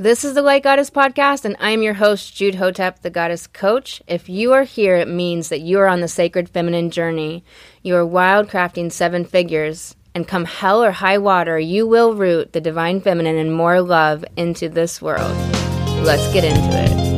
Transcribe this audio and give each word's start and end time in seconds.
This 0.00 0.24
is 0.24 0.32
the 0.32 0.40
Light 0.40 0.62
Goddess 0.62 0.88
Podcast, 0.88 1.44
and 1.44 1.56
I'm 1.60 1.82
your 1.82 1.92
host, 1.92 2.34
Jude 2.34 2.54
Hotep, 2.54 3.02
the 3.02 3.10
Goddess 3.10 3.46
Coach. 3.46 4.00
If 4.06 4.30
you 4.30 4.54
are 4.54 4.62
here, 4.62 4.96
it 4.96 5.08
means 5.08 5.50
that 5.50 5.60
you 5.60 5.78
are 5.78 5.86
on 5.86 6.00
the 6.00 6.08
sacred 6.08 6.48
feminine 6.48 6.90
journey. 6.90 7.44
You 7.82 7.96
are 7.96 8.06
wildcrafting 8.06 8.92
seven 8.92 9.26
figures, 9.26 9.94
and 10.14 10.26
come 10.26 10.46
hell 10.46 10.82
or 10.82 10.90
high 10.90 11.18
water, 11.18 11.58
you 11.58 11.86
will 11.86 12.14
root 12.14 12.54
the 12.54 12.62
divine 12.62 13.02
feminine 13.02 13.36
and 13.36 13.54
more 13.54 13.82
love 13.82 14.24
into 14.38 14.70
this 14.70 15.02
world. 15.02 15.36
Let's 16.02 16.32
get 16.32 16.44
into 16.44 16.70
it. 16.72 17.09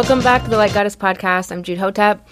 Welcome 0.00 0.22
back 0.22 0.44
to 0.44 0.48
the 0.48 0.56
Light 0.56 0.72
Goddess 0.72 0.96
Podcast. 0.96 1.52
I'm 1.52 1.62
Jude 1.62 1.76
Hotep. 1.76 2.26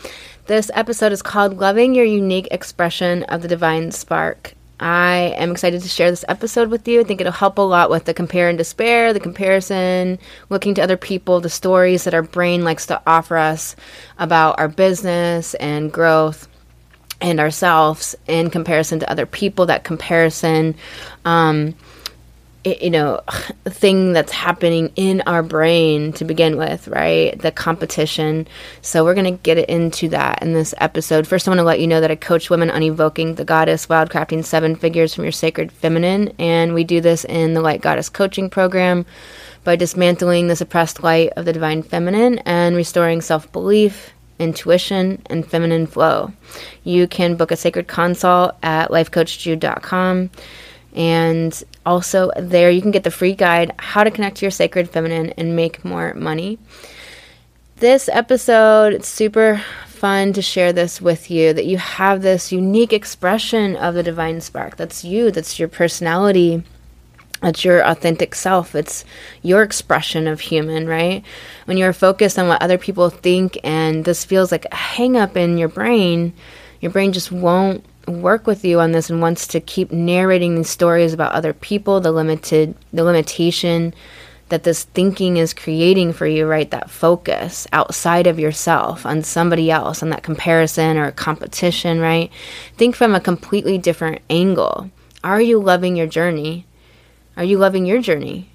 This 0.47 0.70
episode 0.73 1.12
is 1.12 1.20
called 1.20 1.59
Loving 1.59 1.95
Your 1.95 2.06
Unique 2.06 2.48
Expression 2.51 3.24
of 3.24 3.43
the 3.43 3.48
Divine 3.48 3.91
Spark. 3.91 4.55
I 4.80 5.34
am 5.37 5.51
excited 5.51 5.83
to 5.83 5.88
share 5.88 6.09
this 6.10 6.24
episode 6.29 6.70
with 6.70 6.88
you. 6.88 7.01
I 7.01 7.05
think 7.05 7.20
it'll 7.20 7.30
help 7.30 7.59
a 7.59 7.60
lot 7.60 7.91
with 7.91 8.07
the 8.07 8.15
compare 8.15 8.48
and 8.48 8.57
despair, 8.57 9.12
the 9.12 9.20
comparison, 9.20 10.19
looking 10.48 10.73
to 10.77 10.83
other 10.83 10.96
people, 10.96 11.41
the 11.41 11.51
stories 11.51 12.05
that 12.05 12.15
our 12.15 12.23
brain 12.23 12.65
likes 12.65 12.87
to 12.87 13.02
offer 13.07 13.37
us 13.37 13.77
about 14.19 14.59
our 14.59 14.69
business 14.69 15.52
and 15.57 15.93
growth 15.93 16.48
and 17.21 17.38
ourselves 17.38 18.16
in 18.29 18.48
comparison 18.48 18.98
to 19.01 19.10
other 19.10 19.27
people. 19.27 19.66
That 19.66 19.85
comparison, 19.85 20.74
um, 21.27 21.74
you 22.81 22.91
know 22.91 23.21
thing 23.67 24.13
that's 24.13 24.33
happening 24.33 24.93
in 24.97 25.23
our 25.23 25.43
brain 25.43 26.13
to 26.15 26.25
begin 26.25 26.57
with 26.57 26.89
right? 26.89 27.39
The 27.41 27.53
competition. 27.53 28.47
So 28.83 29.05
we're 29.05 29.15
going 29.15 29.37
to 29.37 29.43
get 29.43 29.59
into 29.69 30.09
that 30.11 30.43
in 30.43 30.53
this 30.53 30.75
episode. 30.79 31.27
First 31.27 31.47
i 31.47 31.51
want 31.51 31.59
to 31.59 31.65
let 31.65 31.81
you 31.81 31.87
know 31.87 32.01
that 32.01 32.10
i 32.10 32.16
coach 32.16 32.51
women 32.51 32.71
on 32.71 32.83
evoking 32.83 33.35
the 33.35 33.45
goddess 33.45 33.87
wildcrafting 33.87 34.45
seven 34.45 34.77
figures 34.77 35.15
from 35.15 35.25
your 35.25 35.33
sacred 35.33 35.73
feminine. 35.73 36.33
And 36.38 36.75
we 36.75 36.85
do 36.85 37.01
this 37.01 37.25
in 37.25 37.55
the 37.55 37.60
light 37.60 37.80
goddess 37.80 38.09
coaching 38.09 38.51
program 38.51 39.07
by 39.65 39.77
dismantling 39.77 40.49
the 40.49 40.57
suppressed 40.57 41.03
light 41.03 41.30
of 41.37 41.45
the 41.45 41.53
divine 41.53 41.82
feminine 41.82 42.38
and 42.41 42.77
restoring 42.77 43.21
self-belief 43.21 44.13
intuition 44.38 45.21
and 45.27 45.47
feminine 45.47 45.87
flow. 45.87 46.32
You 46.85 47.07
can 47.07 47.37
book 47.37 47.51
a 47.51 47.57
sacred 47.57 47.88
consult 47.88 48.55
at 48.63 48.91
lifecoachjude.com 48.91 50.30
and 50.95 51.63
also, 51.85 52.31
there 52.37 52.71
you 52.71 52.83
can 52.83 52.91
get 52.91 53.05
the 53.05 53.11
free 53.11 53.35
guide 53.35 53.73
How 53.79 54.05
to 54.05 54.11
Connect 54.11 54.39
to 54.39 54.45
Your 54.45 54.51
Sacred 54.51 54.91
Feminine 54.91 55.31
and 55.31 55.57
Make 55.57 55.85
More 55.85 56.15
Money. 56.15 56.59
This 57.77 58.09
episode, 58.09 58.93
it's 58.93 59.09
super 59.09 59.63
fun 59.87 60.33
to 60.33 60.43
share 60.43 60.73
this 60.73 61.01
with 61.01 61.31
you 61.31 61.53
that 61.53 61.66
you 61.66 61.79
have 61.79 62.23
this 62.23 62.53
unique 62.53 62.93
expression 62.93 63.77
of 63.77 63.95
the 63.95 64.03
divine 64.03 64.41
spark. 64.41 64.77
That's 64.77 65.05
you, 65.05 65.31
that's 65.31 65.59
your 65.59 65.69
personality. 65.69 66.62
That's 67.41 67.65
your 67.65 67.87
authentic 67.87 68.34
self. 68.34 68.75
It's 68.75 69.05
your 69.43 69.62
expression 69.62 70.27
of 70.27 70.41
human, 70.41 70.89
right? 70.89 71.25
When 71.66 71.77
you're 71.77 71.93
focused 71.93 72.39
on 72.39 72.49
what 72.49 72.62
other 72.62 72.78
people 72.78 73.11
think 73.11 73.59
and 73.62 74.05
this 74.05 74.25
feels 74.25 74.50
like 74.50 74.66
a 74.72 74.75
hang 74.75 75.16
up 75.16 75.37
in 75.37 75.56
your 75.56 75.69
brain, 75.69 76.33
your 76.81 76.91
brain 76.91 77.12
just 77.12 77.31
won't 77.31 77.84
work 78.09 78.47
with 78.47 78.64
you 78.64 78.81
on 78.81 78.92
this 78.92 79.10
and 79.10 79.20
wants 79.20 79.47
to 79.48 79.60
keep 79.60 79.92
narrating 79.92 80.54
these 80.54 80.70
stories 80.70 81.12
about 81.12 81.32
other 81.32 81.53
people, 81.53 82.00
the 82.00 82.12
limited 82.12 82.75
the 82.92 83.04
limitation 83.04 83.94
that 84.48 84.64
this 84.64 84.84
thinking 84.84 85.37
is 85.37 85.53
creating 85.53 86.12
for 86.12 86.26
you, 86.26 86.47
right? 86.47 86.70
That 86.70 86.91
focus 86.91 87.66
outside 87.72 88.26
of 88.26 88.38
yourself 88.38 89.04
on 89.04 89.22
somebody 89.22 89.70
else, 89.70 90.03
on 90.03 90.10
that 90.10 90.22
comparison 90.22 90.97
or 90.97 91.10
competition, 91.12 92.00
right? 92.00 92.31
Think 92.76 92.97
from 92.97 93.14
a 93.14 93.20
completely 93.20 93.78
different 93.78 94.22
angle. 94.31 94.91
Are 95.22 95.41
you 95.41 95.60
loving 95.60 95.97
your 95.97 96.06
journey? 96.06 96.66
Are 97.36 97.44
you 97.44 97.58
loving 97.58 97.84
your 97.84 98.00
journey? 98.00 98.48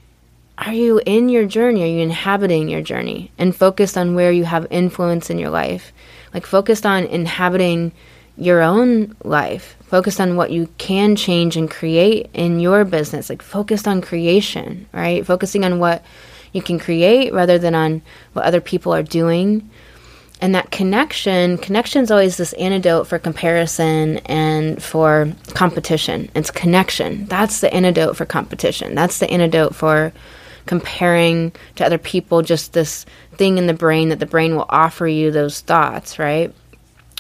Are 0.58 0.74
you 0.74 1.02
in 1.06 1.30
your 1.30 1.46
journey? 1.46 1.84
Are 1.84 1.88
you 1.88 2.02
inhabiting 2.02 2.70
your 2.70 2.82
journey? 2.82 3.32
And 3.38 3.56
focused 3.56 3.98
on 3.98 4.16
where 4.16 4.32
you 4.32 4.46
have 4.46 4.68
influence 4.70 5.30
in 5.30 5.40
your 5.40 5.50
life. 5.50 5.92
Like 6.34 6.46
focused 6.46 6.86
on 6.86 7.04
inhabiting 7.06 7.92
your 8.38 8.62
own 8.62 9.16
life, 9.24 9.76
focused 9.86 10.20
on 10.20 10.36
what 10.36 10.52
you 10.52 10.68
can 10.78 11.16
change 11.16 11.56
and 11.56 11.70
create 11.70 12.30
in 12.34 12.60
your 12.60 12.84
business, 12.84 13.30
like 13.30 13.42
focused 13.42 13.88
on 13.88 14.02
creation, 14.02 14.88
right? 14.92 15.26
Focusing 15.26 15.64
on 15.64 15.80
what 15.80 16.04
you 16.52 16.62
can 16.62 16.80
create 16.80 17.34
rather 17.34 17.58
than 17.58 17.76
on 17.76 18.02
what 18.34 18.46
other 18.46 18.62
people 18.62 18.94
are 18.94 19.04
doing. 19.04 19.70
And 20.42 20.56
that 20.56 20.72
connection, 20.72 21.58
connection 21.58 22.04
is 22.04 22.12
always 22.12 22.38
this 22.38 22.54
antidote 22.54 23.08
for 23.08 23.18
comparison 23.18 24.18
and 24.26 24.82
for 24.82 25.32
competition. 25.54 26.30
It's 26.36 26.52
connection. 26.52 27.26
That's 27.28 27.62
the 27.62 27.74
antidote 27.74 28.18
for 28.18 28.26
competition. 28.26 28.94
That's 28.94 29.20
the 29.20 29.30
antidote 29.30 29.74
for 29.74 30.12
comparing 30.66 31.54
to 31.76 31.86
other 31.86 31.98
people, 31.98 32.42
just 32.42 32.74
this 32.74 33.06
thing 33.36 33.58
in 33.58 33.68
the 33.68 33.74
brain 33.74 34.10
that 34.10 34.20
the 34.20 34.26
brain 34.26 34.56
will 34.56 34.66
offer 34.70 35.08
you 35.08 35.32
those 35.32 35.62
thoughts, 35.62 36.20
right? 36.20 36.54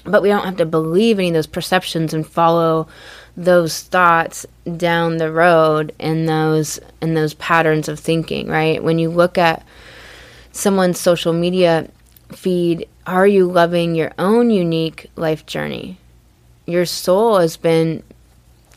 But 0.06 0.22
we 0.22 0.30
don't 0.30 0.46
have 0.46 0.58
to 0.58 0.66
believe 0.66 1.19
any 1.19 1.30
of 1.30 1.34
those 1.34 1.47
perceptions 1.47 2.14
and 2.14 2.28
follow 2.28 2.88
those 3.36 3.81
thoughts 3.81 4.46
down 4.78 5.18
the 5.18 5.31
road 5.31 5.94
in 6.00 6.25
those 6.25 6.80
in 7.02 7.14
those 7.14 7.34
patterns 7.36 7.88
of 7.88 8.00
thinking 8.00 8.47
right? 8.47 8.84
When 8.84 9.00
you 9.00 9.09
look 9.09 9.38
at 9.38 9.66
someone's 10.52 11.00
social 11.00 11.34
media 11.34 11.90
feed 12.31 12.88
are 13.06 13.28
you 13.28 13.46
loving 13.46 13.96
your 13.96 14.14
own 14.18 14.50
unique 14.50 15.09
life 15.16 15.46
journey? 15.46 15.97
Your 16.66 16.85
soul 16.85 17.40
has 17.40 17.58
been 17.58 18.03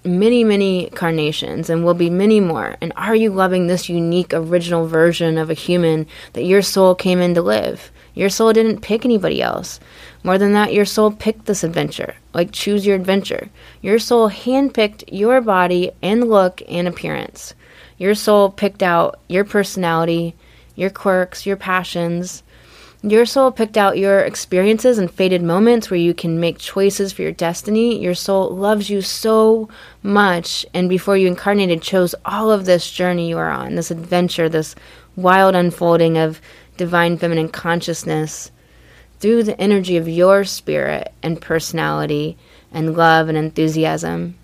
many 0.04 0.44
many 0.44 0.88
carnations 0.90 1.68
and 1.68 1.84
will 1.84 1.94
be 1.94 2.10
many 2.10 2.40
more. 2.40 2.76
And 2.80 2.92
are 2.96 3.14
you 3.14 3.30
loving 3.30 3.66
this 3.66 3.88
unique 3.88 4.32
original 4.32 4.86
version 4.86 5.36
of 5.36 5.50
a 5.50 5.54
human 5.54 6.06
that 6.32 6.44
your 6.44 6.62
soul 6.62 6.94
came 6.94 7.20
in 7.20 7.34
to 7.34 7.42
live? 7.42 7.90
Your 8.14 8.30
soul 8.30 8.52
didn't 8.52 8.80
pick 8.80 9.04
anybody 9.04 9.42
else 9.42 9.78
more 10.26 10.38
than 10.38 10.54
that, 10.54 10.72
your 10.72 10.84
soul 10.84 11.12
picked 11.12 11.46
this 11.46 11.62
adventure. 11.62 12.16
Like, 12.34 12.50
choose 12.50 12.84
your 12.84 12.96
adventure. 12.96 13.48
Your 13.80 14.00
soul 14.00 14.28
handpicked 14.28 15.04
your 15.06 15.40
body 15.40 15.92
and 16.02 16.28
look 16.28 16.60
and 16.68 16.88
appearance. 16.88 17.54
Your 17.96 18.16
soul 18.16 18.50
picked 18.50 18.82
out 18.82 19.20
your 19.28 19.44
personality, 19.44 20.34
your 20.74 20.90
quirks, 20.90 21.46
your 21.46 21.56
passions. 21.56 22.42
Your 23.02 23.24
soul 23.24 23.52
picked 23.52 23.76
out 23.76 23.98
your 23.98 24.18
experiences 24.18 24.98
and 24.98 25.08
fated 25.08 25.44
moments 25.44 25.92
where 25.92 26.00
you 26.00 26.12
can 26.12 26.40
make 26.40 26.58
choices 26.58 27.12
for 27.12 27.22
your 27.22 27.30
destiny. 27.30 28.02
Your 28.02 28.16
soul 28.16 28.50
loves 28.50 28.90
you 28.90 29.02
so 29.02 29.68
much, 30.02 30.66
and 30.74 30.88
before 30.88 31.16
you 31.16 31.28
incarnated, 31.28 31.82
chose 31.82 32.16
all 32.24 32.50
of 32.50 32.64
this 32.64 32.90
journey 32.90 33.28
you 33.28 33.38
are 33.38 33.50
on, 33.50 33.76
this 33.76 33.92
adventure, 33.92 34.48
this 34.48 34.74
wild 35.14 35.54
unfolding 35.54 36.18
of 36.18 36.40
divine 36.76 37.16
feminine 37.16 37.48
consciousness 37.48 38.50
through 39.20 39.42
the 39.42 39.60
energy 39.60 39.96
of 39.96 40.08
your 40.08 40.44
spirit 40.44 41.12
and 41.22 41.40
personality 41.40 42.36
and 42.72 42.96
love 42.96 43.28
and 43.28 43.38
enthusiasm. 43.38 44.36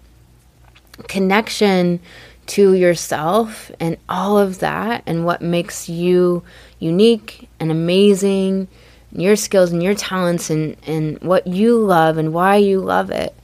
Connection 1.08 2.00
to 2.46 2.74
yourself 2.74 3.70
and 3.78 3.96
all 4.08 4.38
of 4.38 4.58
that 4.58 5.02
and 5.06 5.24
what 5.24 5.42
makes 5.42 5.88
you 5.88 6.42
unique 6.78 7.48
and 7.60 7.70
amazing, 7.70 8.66
and 9.10 9.22
your 9.22 9.36
skills 9.36 9.72
and 9.72 9.82
your 9.82 9.94
talents 9.94 10.50
and, 10.50 10.76
and 10.86 11.20
what 11.20 11.46
you 11.46 11.78
love 11.78 12.18
and 12.18 12.32
why 12.32 12.56
you 12.56 12.80
love 12.80 13.10
it. 13.10 13.34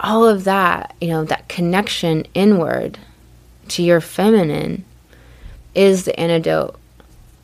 All 0.00 0.26
of 0.26 0.44
that, 0.44 0.94
you 1.00 1.08
know, 1.08 1.24
that 1.24 1.48
connection 1.48 2.24
inward 2.34 2.98
to 3.68 3.82
your 3.82 4.00
feminine 4.00 4.84
is 5.74 6.04
the 6.04 6.18
antidote 6.18 6.78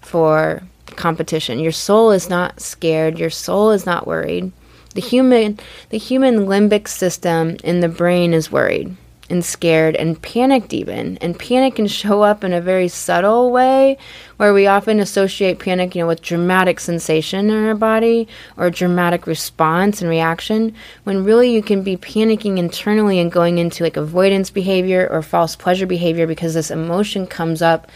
for 0.00 0.62
competition. 0.86 1.58
Your 1.58 1.72
soul 1.72 2.10
is 2.10 2.28
not 2.28 2.60
scared, 2.60 3.18
your 3.18 3.30
soul 3.30 3.70
is 3.70 3.86
not 3.86 4.06
worried. 4.06 4.52
The 4.94 5.00
human 5.00 5.58
the 5.90 5.98
human 5.98 6.46
limbic 6.46 6.88
system 6.88 7.56
in 7.64 7.80
the 7.80 7.88
brain 7.88 8.32
is 8.32 8.52
worried 8.52 8.96
and 9.30 9.44
scared 9.44 9.96
and 9.96 10.20
panicked 10.20 10.72
even. 10.72 11.16
And 11.18 11.38
panic 11.38 11.76
can 11.76 11.86
show 11.86 12.22
up 12.22 12.44
in 12.44 12.52
a 12.52 12.60
very 12.60 12.88
subtle 12.88 13.50
way 13.50 13.96
where 14.36 14.52
we 14.52 14.66
often 14.66 15.00
associate 15.00 15.58
panic, 15.58 15.94
you 15.94 16.02
know, 16.02 16.06
with 16.06 16.22
dramatic 16.22 16.78
sensation 16.78 17.50
in 17.50 17.64
our 17.64 17.74
body 17.74 18.28
or 18.56 18.70
dramatic 18.70 19.26
response 19.26 20.00
and 20.00 20.10
reaction 20.10 20.74
when 21.04 21.24
really 21.24 21.52
you 21.52 21.62
can 21.62 21.82
be 21.82 21.96
panicking 21.96 22.58
internally 22.58 23.18
and 23.18 23.32
going 23.32 23.58
into 23.58 23.82
like 23.82 23.96
avoidance 23.96 24.50
behavior 24.50 25.08
or 25.10 25.22
false 25.22 25.56
pleasure 25.56 25.86
behavior 25.86 26.26
because 26.26 26.54
this 26.54 26.70
emotion 26.70 27.26
comes 27.26 27.62
up 27.62 27.90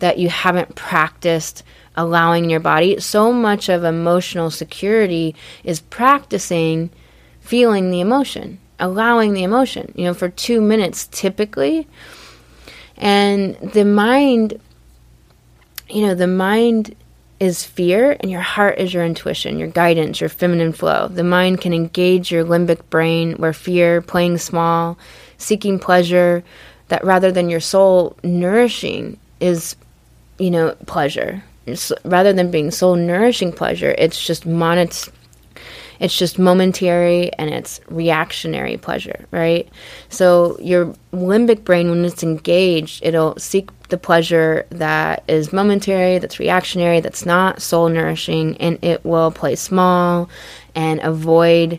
that 0.00 0.18
you 0.18 0.28
haven't 0.28 0.74
practiced 0.74 1.62
allowing 1.96 2.50
your 2.50 2.60
body. 2.60 3.00
So 3.00 3.32
much 3.32 3.68
of 3.68 3.84
emotional 3.84 4.50
security 4.50 5.34
is 5.62 5.80
practicing 5.80 6.90
feeling 7.40 7.90
the 7.90 8.00
emotion, 8.00 8.58
allowing 8.80 9.34
the 9.34 9.42
emotion, 9.42 9.92
you 9.94 10.04
know, 10.04 10.14
for 10.14 10.28
two 10.28 10.60
minutes 10.60 11.06
typically. 11.08 11.86
And 12.96 13.56
the 13.56 13.84
mind, 13.84 14.60
you 15.88 16.06
know, 16.06 16.14
the 16.14 16.26
mind 16.26 16.94
is 17.40 17.64
fear 17.64 18.16
and 18.20 18.30
your 18.30 18.40
heart 18.40 18.78
is 18.78 18.94
your 18.94 19.04
intuition, 19.04 19.58
your 19.58 19.68
guidance, 19.68 20.20
your 20.20 20.30
feminine 20.30 20.72
flow. 20.72 21.08
The 21.08 21.24
mind 21.24 21.60
can 21.60 21.74
engage 21.74 22.30
your 22.30 22.44
limbic 22.44 22.88
brain 22.90 23.34
where 23.34 23.52
fear, 23.52 24.00
playing 24.00 24.38
small, 24.38 24.96
seeking 25.36 25.78
pleasure, 25.78 26.44
that 26.88 27.04
rather 27.04 27.32
than 27.32 27.50
your 27.50 27.60
soul 27.60 28.16
nourishing 28.22 29.18
is, 29.40 29.76
you 30.38 30.50
know, 30.50 30.74
pleasure. 30.86 31.42
Rather 32.04 32.32
than 32.32 32.50
being 32.50 32.70
soul 32.70 32.96
nourishing 32.96 33.52
pleasure, 33.52 33.94
it's 33.96 34.24
just 34.24 34.46
it's 36.00 36.18
just 36.18 36.38
momentary 36.38 37.32
and 37.34 37.50
it's 37.50 37.80
reactionary 37.88 38.76
pleasure, 38.76 39.26
right? 39.30 39.68
So 40.08 40.58
your 40.60 40.94
limbic 41.12 41.64
brain, 41.64 41.88
when 41.90 42.04
it's 42.04 42.22
engaged, 42.22 43.04
it'll 43.04 43.38
seek 43.38 43.70
the 43.88 43.98
pleasure 43.98 44.66
that 44.70 45.22
is 45.28 45.52
momentary, 45.52 46.18
that's 46.18 46.38
reactionary, 46.38 47.00
that's 47.00 47.24
not 47.24 47.62
soul 47.62 47.88
nourishing, 47.88 48.56
and 48.58 48.78
it 48.82 49.04
will 49.04 49.30
play 49.30 49.54
small 49.54 50.28
and 50.74 51.00
avoid 51.00 51.78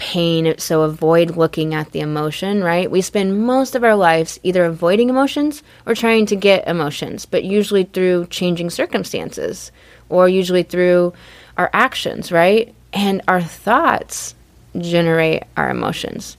pain, 0.00 0.54
so 0.56 0.80
avoid 0.80 1.36
looking 1.36 1.74
at 1.74 1.92
the 1.92 2.00
emotion, 2.00 2.64
right? 2.64 2.90
We 2.90 3.02
spend 3.02 3.44
most 3.44 3.74
of 3.74 3.84
our 3.84 3.94
lives 3.94 4.40
either 4.42 4.64
avoiding 4.64 5.10
emotions 5.10 5.62
or 5.84 5.94
trying 5.94 6.24
to 6.26 6.36
get 6.36 6.66
emotions, 6.66 7.26
but 7.26 7.44
usually 7.44 7.84
through 7.84 8.26
changing 8.28 8.70
circumstances 8.70 9.70
or 10.08 10.26
usually 10.26 10.62
through 10.62 11.12
our 11.58 11.68
actions, 11.74 12.32
right? 12.32 12.74
And 12.94 13.20
our 13.28 13.42
thoughts 13.42 14.34
generate 14.78 15.42
our 15.58 15.68
emotions, 15.68 16.38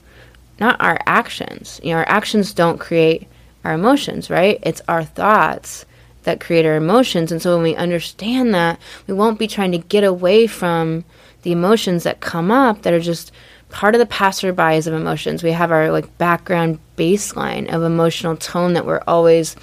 not 0.58 0.80
our 0.80 0.98
actions. 1.06 1.80
You 1.84 1.92
know, 1.92 1.98
our 1.98 2.08
actions 2.08 2.52
don't 2.52 2.80
create 2.80 3.28
our 3.64 3.74
emotions, 3.74 4.28
right? 4.28 4.58
It's 4.64 4.82
our 4.88 5.04
thoughts 5.04 5.86
that 6.24 6.40
create 6.40 6.66
our 6.66 6.74
emotions. 6.74 7.30
And 7.30 7.40
so 7.40 7.54
when 7.54 7.62
we 7.62 7.76
understand 7.76 8.54
that, 8.54 8.80
we 9.06 9.14
won't 9.14 9.38
be 9.38 9.46
trying 9.46 9.70
to 9.70 9.78
get 9.78 10.02
away 10.02 10.48
from 10.48 11.04
the 11.42 11.52
emotions 11.52 12.02
that 12.02 12.20
come 12.20 12.50
up 12.50 12.82
that 12.82 12.92
are 12.92 13.00
just 13.00 13.30
part 13.72 13.94
of 13.94 13.98
the 13.98 14.06
passerbys 14.06 14.86
of 14.86 14.94
emotions. 14.94 15.42
We 15.42 15.50
have 15.52 15.72
our 15.72 15.90
like 15.90 16.16
background 16.18 16.78
baseline 16.96 17.72
of 17.72 17.82
emotional 17.82 18.36
tone 18.36 18.74
that 18.74 18.86
we're 18.86 19.02
always 19.08 19.56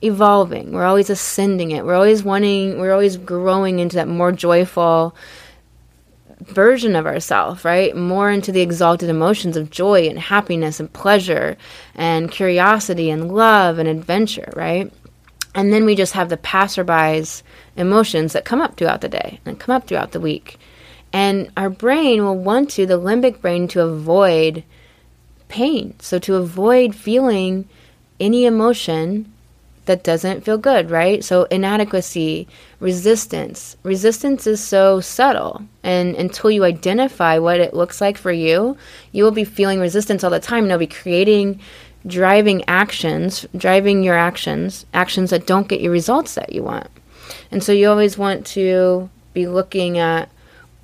evolving. 0.00 0.72
We're 0.72 0.84
always 0.84 1.10
ascending 1.10 1.72
it. 1.72 1.84
We're 1.84 1.94
always 1.94 2.22
wanting, 2.22 2.78
we're 2.78 2.92
always 2.92 3.16
growing 3.16 3.78
into 3.80 3.96
that 3.96 4.08
more 4.08 4.32
joyful, 4.32 5.14
version 6.40 6.96
of 6.96 7.06
ourselves, 7.06 7.64
right? 7.64 7.96
More 7.96 8.30
into 8.30 8.52
the 8.52 8.60
exalted 8.60 9.08
emotions 9.08 9.56
of 9.56 9.70
joy 9.70 10.08
and 10.08 10.18
happiness 10.18 10.80
and 10.80 10.92
pleasure 10.92 11.56
and 11.94 12.30
curiosity 12.30 13.10
and 13.10 13.32
love 13.32 13.78
and 13.78 13.88
adventure, 13.88 14.52
right? 14.54 14.92
And 15.54 15.72
then 15.72 15.84
we 15.84 15.94
just 15.94 16.12
have 16.14 16.28
the 16.28 16.36
passerby's 16.36 17.42
emotions 17.76 18.32
that 18.32 18.44
come 18.44 18.60
up 18.60 18.76
throughout 18.76 19.00
the 19.00 19.08
day 19.08 19.40
and 19.44 19.60
come 19.60 19.74
up 19.74 19.86
throughout 19.86 20.12
the 20.12 20.20
week. 20.20 20.58
And 21.14 21.48
our 21.56 21.70
brain 21.70 22.24
will 22.24 22.36
want 22.36 22.70
to, 22.70 22.86
the 22.86 22.98
limbic 22.98 23.40
brain, 23.40 23.68
to 23.68 23.82
avoid 23.82 24.64
pain. 25.46 25.94
So 26.00 26.18
to 26.18 26.34
avoid 26.34 26.92
feeling 26.96 27.68
any 28.18 28.44
emotion 28.46 29.32
that 29.84 30.02
doesn't 30.02 30.44
feel 30.44 30.58
good, 30.58 30.90
right? 30.90 31.22
So 31.22 31.44
inadequacy, 31.44 32.48
resistance. 32.80 33.76
Resistance 33.84 34.48
is 34.48 34.60
so 34.60 35.00
subtle. 35.00 35.62
And 35.84 36.16
until 36.16 36.50
you 36.50 36.64
identify 36.64 37.38
what 37.38 37.60
it 37.60 37.74
looks 37.74 38.00
like 38.00 38.18
for 38.18 38.32
you, 38.32 38.76
you 39.12 39.22
will 39.22 39.30
be 39.30 39.44
feeling 39.44 39.78
resistance 39.78 40.24
all 40.24 40.30
the 40.30 40.40
time 40.40 40.64
and 40.64 40.72
it'll 40.72 40.80
be 40.80 40.88
creating 40.88 41.60
driving 42.08 42.64
actions, 42.66 43.46
driving 43.56 44.02
your 44.02 44.16
actions, 44.16 44.84
actions 44.92 45.30
that 45.30 45.46
don't 45.46 45.68
get 45.68 45.80
you 45.80 45.92
results 45.92 46.34
that 46.34 46.52
you 46.52 46.64
want. 46.64 46.88
And 47.52 47.62
so 47.62 47.70
you 47.70 47.88
always 47.88 48.18
want 48.18 48.44
to 48.48 49.08
be 49.32 49.46
looking 49.46 49.98
at 49.98 50.28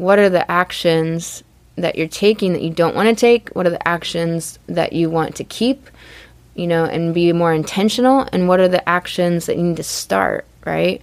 what 0.01 0.19
are 0.19 0.31
the 0.31 0.51
actions 0.51 1.45
that 1.77 1.97
you're 1.97 2.09
taking 2.09 2.53
that 2.53 2.63
you 2.63 2.71
don't 2.71 2.95
want 2.95 3.09
to 3.09 3.15
take? 3.15 3.49
What 3.51 3.67
are 3.67 3.71
the 3.71 3.89
actions 3.89 4.59
that 4.67 4.93
you 4.93 5.11
want 5.11 5.37
to 5.37 5.45
keep? 5.45 5.89
you 6.55 6.67
know, 6.67 6.85
and 6.85 7.15
be 7.15 7.33
more 7.33 7.55
intentional? 7.55 8.29
And 8.33 8.49
what 8.49 8.61
are 8.61 8.69
the 8.69 8.87
actions 8.87 9.47
that 9.47 9.57
you 9.57 9.63
need 9.63 9.77
to 9.77 9.83
start, 9.83 10.45
right? 10.67 11.01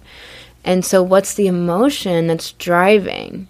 And 0.64 0.84
so, 0.84 1.02
what's 1.02 1.34
the 1.34 1.48
emotion 1.48 2.26
that's 2.28 2.52
driving 2.52 3.48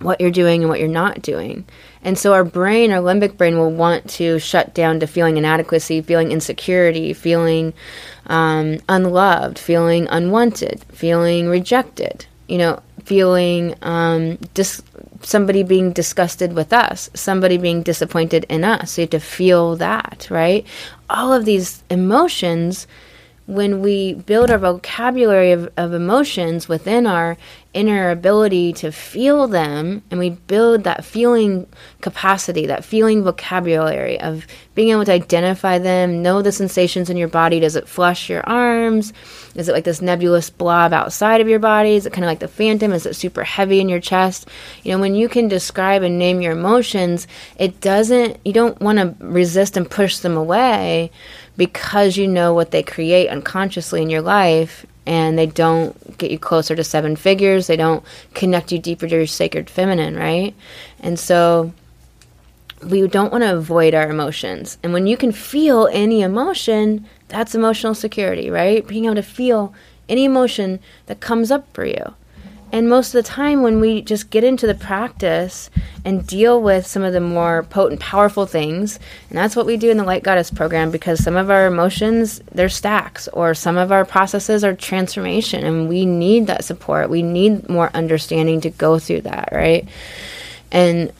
what 0.00 0.20
you're 0.20 0.30
doing 0.30 0.62
and 0.62 0.68
what 0.68 0.80
you're 0.80 0.88
not 0.88 1.22
doing? 1.22 1.66
And 2.02 2.18
so, 2.18 2.32
our 2.32 2.44
brain, 2.44 2.90
our 2.90 3.00
limbic 3.00 3.36
brain, 3.36 3.58
will 3.58 3.70
want 3.70 4.08
to 4.10 4.38
shut 4.38 4.74
down 4.74 5.00
to 5.00 5.06
feeling 5.06 5.36
inadequacy, 5.36 6.00
feeling 6.02 6.32
insecurity, 6.32 7.12
feeling 7.12 7.74
um, 8.26 8.78
unloved, 8.88 9.58
feeling 9.58 10.08
unwanted, 10.08 10.84
feeling 10.90 11.48
rejected, 11.48 12.26
you 12.48 12.58
know, 12.58 12.82
feeling 13.04 13.74
um, 13.82 14.36
dis- 14.54 14.82
somebody 15.22 15.62
being 15.62 15.92
disgusted 15.92 16.52
with 16.54 16.72
us, 16.72 17.10
somebody 17.14 17.56
being 17.56 17.82
disappointed 17.82 18.44
in 18.48 18.64
us. 18.64 18.92
So 18.92 19.02
you 19.02 19.04
have 19.04 19.10
to 19.10 19.20
feel 19.20 19.76
that, 19.76 20.26
right? 20.30 20.66
All 21.08 21.32
of 21.32 21.44
these 21.44 21.82
emotions, 21.90 22.86
when 23.46 23.80
we 23.80 24.14
build 24.14 24.50
our 24.50 24.58
vocabulary 24.58 25.52
of, 25.52 25.72
of 25.76 25.92
emotions 25.92 26.68
within 26.68 27.06
our 27.06 27.36
inner 27.74 28.10
ability 28.10 28.72
to 28.72 28.90
feel 28.90 29.46
them 29.48 30.02
and 30.10 30.18
we 30.18 30.30
build 30.30 30.84
that 30.84 31.04
feeling 31.04 31.66
capacity, 32.00 32.66
that 32.66 32.84
feeling 32.84 33.22
vocabulary 33.22 34.18
of 34.20 34.46
being 34.74 34.90
able 34.90 35.04
to 35.04 35.12
identify 35.12 35.78
them, 35.78 36.22
know 36.22 36.40
the 36.40 36.52
sensations 36.52 37.10
in 37.10 37.16
your 37.16 37.28
body. 37.28 37.60
Does 37.60 37.76
it 37.76 37.88
flush 37.88 38.30
your 38.30 38.48
arms? 38.48 39.12
Is 39.54 39.68
it 39.68 39.72
like 39.72 39.84
this 39.84 40.00
nebulous 40.00 40.50
blob 40.50 40.92
outside 40.92 41.40
of 41.40 41.48
your 41.48 41.58
body? 41.58 41.96
Is 41.96 42.06
it 42.06 42.12
kind 42.12 42.24
of 42.24 42.28
like 42.28 42.38
the 42.38 42.48
phantom? 42.48 42.92
Is 42.92 43.06
it 43.06 43.14
super 43.16 43.44
heavy 43.44 43.80
in 43.80 43.88
your 43.88 44.00
chest? 44.00 44.48
You 44.82 44.92
know, 44.92 45.00
when 45.00 45.14
you 45.14 45.28
can 45.28 45.48
describe 45.48 46.02
and 46.02 46.18
name 46.18 46.40
your 46.40 46.52
emotions, 46.52 47.26
it 47.58 47.80
doesn't, 47.80 48.38
you 48.44 48.52
don't 48.52 48.80
want 48.80 48.98
to 48.98 49.14
resist 49.24 49.76
and 49.76 49.90
push 49.90 50.18
them 50.18 50.36
away 50.36 51.10
because 51.56 52.16
you 52.16 52.26
know 52.26 52.54
what 52.54 52.70
they 52.70 52.82
create 52.82 53.28
unconsciously 53.28 54.02
in 54.02 54.10
your 54.10 54.22
life 54.22 54.86
and 55.06 55.38
they 55.38 55.46
don't 55.46 56.18
get 56.18 56.30
you 56.30 56.38
closer 56.38 56.74
to 56.74 56.84
seven 56.84 57.16
figures. 57.16 57.66
They 57.66 57.76
don't 57.76 58.04
connect 58.34 58.72
you 58.72 58.78
deeper 58.78 59.08
to 59.08 59.16
your 59.16 59.26
sacred 59.26 59.68
feminine, 59.68 60.16
right? 60.16 60.54
And 61.00 61.18
so 61.18 61.72
we 62.82 63.06
don't 63.06 63.32
want 63.32 63.44
to 63.44 63.56
avoid 63.56 63.94
our 63.94 64.08
emotions. 64.08 64.78
And 64.82 64.92
when 64.92 65.06
you 65.06 65.16
can 65.16 65.32
feel 65.32 65.88
any 65.92 66.22
emotion, 66.22 67.06
that's 67.28 67.54
emotional 67.54 67.94
security, 67.94 68.50
right? 68.50 68.86
Being 68.86 69.06
able 69.06 69.16
to 69.16 69.22
feel 69.22 69.74
any 70.08 70.24
emotion 70.24 70.80
that 71.06 71.20
comes 71.20 71.50
up 71.50 71.66
for 71.74 71.84
you. 71.84 72.14
And 72.74 72.88
most 72.88 73.14
of 73.14 73.22
the 73.22 73.30
time, 73.30 73.62
when 73.62 73.78
we 73.78 74.02
just 74.02 74.30
get 74.30 74.42
into 74.42 74.66
the 74.66 74.74
practice 74.74 75.70
and 76.04 76.26
deal 76.26 76.60
with 76.60 76.88
some 76.88 77.04
of 77.04 77.12
the 77.12 77.20
more 77.20 77.62
potent, 77.62 78.00
powerful 78.00 78.46
things, 78.46 78.98
and 79.28 79.38
that's 79.38 79.54
what 79.54 79.64
we 79.64 79.76
do 79.76 79.92
in 79.92 79.96
the 79.96 80.02
Light 80.02 80.24
Goddess 80.24 80.50
program 80.50 80.90
because 80.90 81.22
some 81.22 81.36
of 81.36 81.50
our 81.50 81.68
emotions, 81.68 82.40
they're 82.50 82.68
stacks, 82.68 83.28
or 83.28 83.54
some 83.54 83.76
of 83.76 83.92
our 83.92 84.04
processes 84.04 84.64
are 84.64 84.74
transformation, 84.74 85.64
and 85.64 85.88
we 85.88 86.04
need 86.04 86.48
that 86.48 86.64
support. 86.64 87.10
We 87.10 87.22
need 87.22 87.68
more 87.68 87.92
understanding 87.94 88.60
to 88.62 88.70
go 88.70 88.98
through 88.98 89.20
that, 89.20 89.50
right? 89.52 89.86
And 90.72 91.12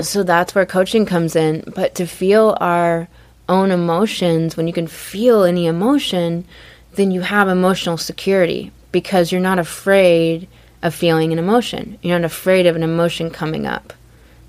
so 0.00 0.22
that's 0.22 0.54
where 0.54 0.64
coaching 0.64 1.04
comes 1.04 1.36
in. 1.36 1.64
But 1.74 1.94
to 1.96 2.06
feel 2.06 2.56
our 2.62 3.08
own 3.46 3.72
emotions, 3.72 4.56
when 4.56 4.68
you 4.68 4.72
can 4.72 4.86
feel 4.86 5.42
any 5.42 5.66
emotion, 5.66 6.46
then 6.94 7.10
you 7.10 7.20
have 7.20 7.48
emotional 7.48 7.98
security 7.98 8.72
because 8.90 9.30
you're 9.30 9.38
not 9.38 9.58
afraid 9.58 10.48
of 10.82 10.94
feeling 10.94 11.32
an 11.32 11.38
emotion. 11.38 11.98
You're 12.02 12.18
not 12.18 12.26
afraid 12.26 12.66
of 12.66 12.76
an 12.76 12.82
emotion 12.82 13.30
coming 13.30 13.66
up 13.66 13.92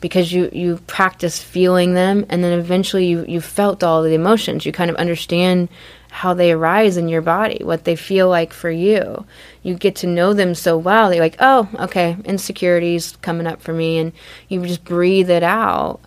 because 0.01 0.33
you, 0.33 0.49
you 0.51 0.77
practice 0.87 1.41
feeling 1.41 1.93
them 1.93 2.25
and 2.29 2.43
then 2.43 2.57
eventually 2.59 3.05
you, 3.05 3.25
you 3.27 3.39
felt 3.39 3.83
all 3.83 4.03
the 4.03 4.13
emotions. 4.13 4.65
You 4.65 4.71
kind 4.71 4.89
of 4.89 4.97
understand 4.97 5.69
how 6.13 6.33
they 6.35 6.51
arise 6.51 6.95
in 6.95 7.07
your 7.07 7.23
body, 7.23 7.59
what 7.63 7.85
they 7.85 7.95
feel 7.95 8.29
like 8.29 8.53
for 8.53 8.69
you. 8.69 9.25
You 9.63 9.73
get 9.73 9.95
to 9.97 10.07
know 10.07 10.33
them 10.33 10.53
so 10.53 10.77
well 10.77 11.09
that 11.09 11.15
you're 11.15 11.25
like, 11.25 11.37
oh, 11.39 11.67
okay, 11.79 12.15
insecurities 12.23 13.17
coming 13.23 13.47
up 13.47 13.61
for 13.63 13.73
me, 13.73 13.97
and 13.97 14.13
you 14.47 14.61
just 14.63 14.85
breathe 14.85 15.31
it 15.31 15.41
out. 15.41 15.99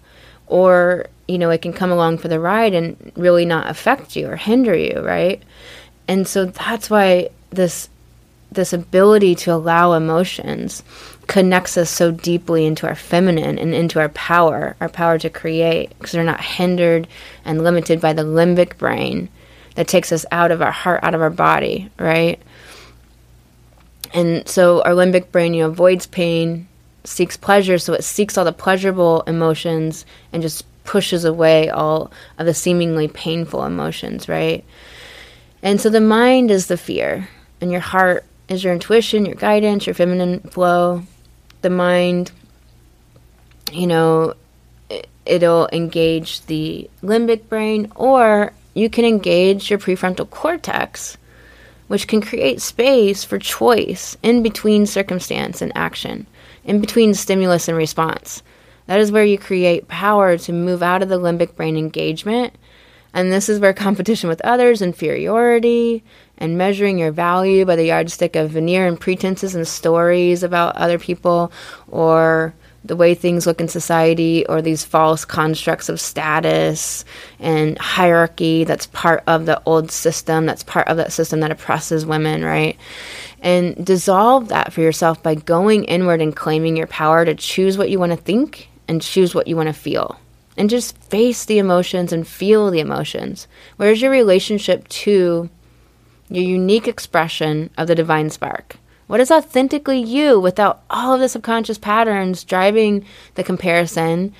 Or, 0.47 1.07
you 1.27 1.39
know, 1.39 1.51
it 1.51 1.61
can 1.61 1.73
come 1.73 1.91
along 1.91 2.19
for 2.19 2.29
the 2.29 2.39
ride 2.39 2.73
and 2.73 3.11
really 3.17 3.45
not 3.45 3.69
affect 3.69 4.15
you 4.15 4.29
or 4.29 4.37
hinder 4.37 4.77
you, 4.77 5.01
right? 5.01 5.43
And 6.07 6.29
so 6.29 6.45
that's 6.45 6.89
why 6.89 7.31
this 7.51 7.89
this 8.53 8.73
ability 8.73 9.35
to 9.35 9.53
allow 9.53 9.93
emotions 9.93 10.83
connects 11.27 11.77
us 11.77 11.91
so 11.91 12.11
deeply 12.11 12.65
into 12.65 12.87
our 12.87 12.95
feminine 12.95 13.59
and 13.59 13.75
into 13.75 13.99
our 13.99 14.09
power, 14.11 14.77
our 14.81 14.89
power 14.89 15.19
to 15.19 15.29
create, 15.29 15.91
because 15.91 16.13
they're 16.13 16.25
not 16.25 16.41
hindered 16.41 17.09
and 17.45 17.65
limited 17.65 18.01
by 18.01 18.13
the 18.13 18.23
limbic 18.23 18.79
brain 18.79 19.29
that 19.75 19.89
takes 19.89 20.13
us 20.13 20.25
out 20.31 20.51
of 20.51 20.63
our 20.63 20.71
heart, 20.71 21.01
out 21.03 21.15
of 21.15 21.21
our 21.21 21.31
body, 21.31 21.91
right? 21.99 22.41
And 24.15 24.49
so 24.49 24.83
our 24.83 24.93
limbic 24.93 25.33
brain, 25.33 25.53
you 25.53 25.65
know, 25.65 25.69
avoids 25.69 26.07
pain, 26.07 26.69
seeks 27.05 27.37
pleasure, 27.37 27.79
so 27.79 27.93
it 27.93 28.05
seeks 28.05 28.39
all 28.39 28.45
the 28.45 28.53
pleasurable 28.53 29.23
emotions 29.23 30.07
and 30.33 30.43
just 30.43 30.65
pushes 30.85 31.25
away 31.25 31.69
all 31.69 32.13
of 32.39 32.47
the 32.47 32.55
seemingly 32.55 33.09
painful 33.09 33.65
emotions, 33.65 34.29
right? 34.29 34.65
And 35.63 35.81
so 35.81 35.91
the 35.91 36.01
mind 36.01 36.51
is 36.51 36.69
the 36.69 36.77
fear, 36.77 37.29
and 37.61 37.73
your 37.73 37.81
heart 37.81 38.25
is 38.49 38.63
your 38.63 38.73
intuition, 38.73 39.27
your 39.27 39.35
guidance, 39.35 39.87
your 39.87 39.95
feminine 39.95 40.41
flow, 40.41 41.03
the 41.63 41.71
mind. 41.71 42.31
You 43.73 43.87
know, 43.87 44.35
it'll 45.25 45.69
engage 45.73 46.45
the 46.47 46.89
limbic 47.03 47.49
brain, 47.49 47.91
or 47.97 48.53
you 48.75 48.89
can 48.89 49.05
engage 49.05 49.71
your 49.71 49.79
prefrontal 49.79 50.31
cortex, 50.31 51.17
which 51.89 52.07
can 52.07 52.21
create 52.21 52.61
space 52.61 53.25
for 53.25 53.39
choice 53.39 54.17
in 54.23 54.43
between 54.43 54.87
circumstance 54.87 55.61
and 55.61 55.73
action, 55.75 56.27
in 56.65 56.81
between 56.81 57.15
stimulus 57.15 57.69
and 57.69 57.77
response. 57.77 58.43
That 58.87 59.01
is 59.01 59.11
where 59.11 59.25
you 59.25 59.39
create 59.39 59.89
power 59.89 60.39
to 60.39 60.53
move 60.53 60.83
out 60.83 61.03
of 61.03 61.09
the 61.09 61.19
limbic 61.19 61.57
brain 61.57 61.77
engagement. 61.77 62.55
And 63.13 63.33
this 63.33 63.49
is 63.49 63.59
where 63.59 63.73
competition 63.73 64.29
with 64.29 64.41
others, 64.43 64.83
inferiority, 64.83 66.05
and 66.39 66.59
measuring 66.59 66.99
your 66.99 67.13
value 67.13 67.65
by 67.65 67.77
the 67.77 67.87
yardstick 67.87 68.37
of 68.37 68.51
veneer 68.51 68.87
and 68.87 69.01
pretenses 69.01 69.55
and 69.55 69.67
stories 69.67 70.43
about 70.43 70.77
other 70.77 70.99
people 70.99 71.51
or 71.89 72.55
the 72.87 72.97
way 72.97 73.15
things 73.15 73.47
look 73.47 73.61
in 73.61 73.69
society 73.69 74.47
or 74.47 74.63
these 74.63 74.85
false 74.85 75.25
constructs 75.25 75.89
of 75.89 76.01
status 76.01 77.05
and 77.39 77.79
hierarchy 77.79 78.65
that's 78.65 78.87
part 78.87 79.23
of 79.27 79.47
the 79.47 79.61
old 79.67 79.91
system, 79.91 80.47
that's 80.47 80.63
part 80.63 80.87
of 80.89 80.97
that 80.97 81.13
system 81.13 81.41
that 81.41 81.51
oppresses 81.51 82.07
women, 82.07 82.45
right? 82.45 82.77
And 83.41 83.85
dissolve 83.85 84.49
that 84.49 84.73
for 84.73 84.81
yourself 84.81 85.23
by 85.23 85.35
going 85.35 85.85
inward 85.85 86.21
and 86.21 86.35
claiming 86.35 86.77
your 86.77 86.87
power 86.87 87.25
to 87.25 87.35
choose 87.35 87.77
what 87.77 87.91
you 87.91 87.99
want 87.99 88.13
to 88.13 88.17
think 88.17 88.69
and 88.89 89.03
choose 89.03 89.35
what 89.35 89.47
you 89.47 89.57
want 89.57 89.69
to 89.69 89.73
feel. 89.73 90.19
And 90.57 90.71
just 90.71 90.97
face 90.97 91.45
the 91.45 91.59
emotions 91.59 92.13
and 92.13 92.27
feel 92.27 92.71
the 92.71 92.81
emotions. 92.81 93.47
Where's 93.77 94.01
your 94.01 94.11
relationship 94.11 94.89
to 94.89 95.51
your 96.29 96.45
unique 96.45 96.89
expression 96.89 97.71
of 97.77 97.87
the 97.89 97.95
divine 97.95 98.31
spark? 98.31 98.77
What 99.07 99.21
is 99.21 99.31
authentically 99.31 100.01
you 100.01 100.41
without 100.41 100.83
all 100.91 101.15
of 101.15 101.21
the 101.21 101.29
subconscious 101.29 101.79
patterns 101.79 102.43
driving 102.43 103.05
the 103.35 103.45
comparison? 103.45 104.35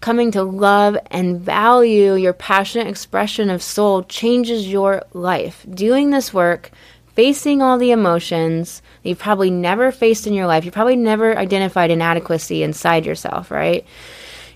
Coming 0.00 0.30
to 0.32 0.42
love 0.42 0.98
and 1.06 1.40
value 1.40 2.14
your 2.14 2.34
passionate 2.34 2.88
expression 2.88 3.48
of 3.48 3.62
soul 3.62 4.02
changes 4.02 4.68
your 4.68 5.02
life. 5.14 5.64
Doing 5.72 6.10
this 6.10 6.34
work, 6.34 6.70
facing 7.14 7.62
all 7.62 7.78
the 7.78 7.92
emotions 7.92 8.82
that 9.02 9.08
you've 9.08 9.18
probably 9.18 9.50
never 9.50 9.90
faced 9.90 10.26
in 10.26 10.34
your 10.34 10.46
life, 10.46 10.66
you 10.66 10.70
probably 10.70 10.96
never 10.96 11.38
identified 11.38 11.90
inadequacy 11.90 12.62
inside 12.62 13.06
yourself, 13.06 13.50
right? 13.50 13.86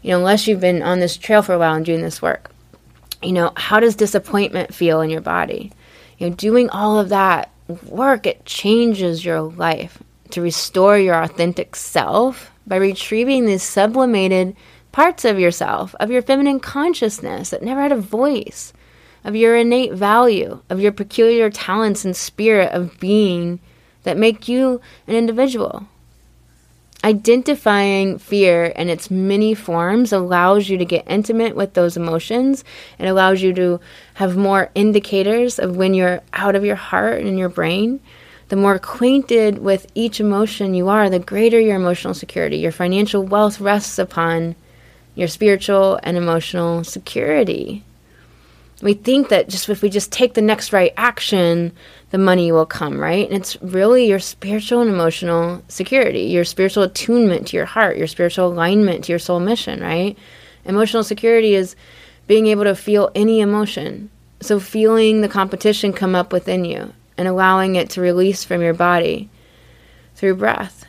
You 0.03 0.11
know, 0.11 0.19
unless 0.19 0.47
you've 0.47 0.61
been 0.61 0.83
on 0.83 1.01
this 1.01 1.17
trail 1.17 1.41
for 1.41 1.55
a 1.55 1.59
while 1.59 1.75
and 1.75 1.87
doing 1.87 2.03
this 2.03 2.21
work. 2.21 2.51
You 3.23 3.33
know, 3.33 3.53
how 3.57 3.81
does 3.81 3.97
disappointment 3.97 4.75
feel 4.75 5.01
in 5.01 5.09
your 5.09 5.23
body? 5.23 5.73
You 6.19 6.29
know, 6.29 6.35
doing 6.35 6.69
all 6.71 6.99
of 6.99 7.09
that 7.09 7.51
work, 7.87 8.27
it 8.27 8.45
changes 8.45 9.25
your 9.25 9.41
life 9.41 10.03
to 10.31 10.43
restore 10.43 10.99
your 10.99 11.23
authentic 11.23 11.77
self 11.77 12.51
by 12.67 12.77
retrieving 12.77 13.47
these 13.47 13.63
sublimated 13.63 14.57
parts 14.93 15.25
of 15.25 15.39
yourself, 15.39 15.95
of 16.01 16.11
your 16.11 16.23
feminine 16.23 16.61
consciousness 16.61 17.51
that 17.51 17.63
never 17.63 17.81
had 17.81 17.93
a 17.93 17.97
voice, 17.97 18.73
of 19.25 19.37
your 19.37 19.57
innate 19.57 19.93
value, 19.93 20.61
of 20.69 20.81
your 20.81 20.93
peculiar 20.93 21.51
talents 21.51 22.05
and 22.05 22.17
spirit 22.17 22.73
of 22.73 22.99
being 22.99 23.61
that 24.03 24.17
make 24.17 24.49
you 24.49 24.81
an 25.07 25.15
individual. 25.15 25.87
Identifying 27.05 28.19
fear 28.19 28.67
in 28.67 28.89
its 28.89 29.09
many 29.09 29.55
forms 29.55 30.13
allows 30.13 30.69
you 30.69 30.79
to 30.79 30.85
get 30.85 31.05
intimate 31.07 31.55
with 31.55 31.75
those 31.75 31.97
emotions. 31.97 32.65
It 32.99 33.07
allows 33.07 33.41
you 33.41 33.53
to 33.55 33.81
have 34.15 34.37
more 34.37 34.71
indicators 34.75 35.61
of 35.61 35.77
when 35.77 35.95
you're 35.95 36.21
out 36.33 36.57
of 36.57 36.65
your 36.65 36.77
heart 36.77 37.21
and 37.21 37.29
in 37.29 37.39
your 37.39 37.49
brain. 37.49 38.01
The 38.49 38.57
more 38.57 38.75
acquainted 38.75 39.59
with 39.59 39.87
each 39.95 40.19
emotion 40.19 40.75
you 40.75 40.89
are, 40.89 41.09
the 41.09 41.21
greater 41.21 41.61
your 41.61 41.77
emotional 41.77 42.15
security. 42.15 42.57
Your 42.57 42.73
financial 42.73 43.23
wealth 43.23 43.61
rests 43.61 43.99
upon 43.99 44.57
your 45.15 45.29
spiritual 45.29 46.01
and 46.03 46.17
emotional 46.17 46.83
security. 46.83 47.85
We 48.81 48.95
think 48.95 49.29
that 49.29 49.49
just 49.49 49.69
if 49.69 49.83
we 49.83 49.91
just 49.91 50.13
take 50.13 50.35
the 50.35 50.43
next 50.43 50.73
right 50.73 50.95
action, 50.97 51.73
the 52.11 52.19
money 52.19 52.51
will 52.51 52.67
come, 52.67 52.99
right? 52.99 53.29
And 53.29 53.37
it's 53.37 53.61
really 53.61 54.07
your 54.07 54.19
spiritual 54.19 54.81
and 54.81 54.91
emotional 54.91 55.63
security, 55.69 56.23
your 56.23 56.45
spiritual 56.45 56.85
attunement 56.85 57.49
to 57.49 57.57
your 57.57 57.67
heart, 57.67 57.99
your 57.99 58.07
spiritual 58.07 58.47
alignment 58.47 59.05
to 59.05 59.13
your 59.13 59.19
soul 59.19 59.41
mission, 59.41 59.81
right? 59.81 60.17
Emotional 60.65 61.05
security 61.05 61.55
is 61.55 61.77
being 62.27 62.47
able 62.47 62.65
to 62.65 62.75
feel 62.75 63.11
any 63.15 63.41
emotion. 63.41 64.11
So, 64.41 64.61
feeling 64.61 65.21
the 65.21 65.29
competition 65.29 65.93
come 65.93 66.15
up 66.15 66.33
within 66.33 66.65
you 66.65 66.93
and 67.17 67.27
allowing 67.27 67.75
it 67.75 67.91
to 67.91 68.01
release 68.01 68.45
from 68.45 68.63
your 68.63 68.75
body 68.75 69.29
through 70.15 70.37
breath. 70.37 70.87